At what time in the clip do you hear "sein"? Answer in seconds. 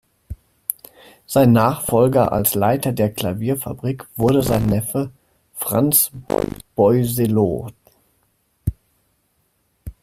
1.27-1.51, 4.41-4.65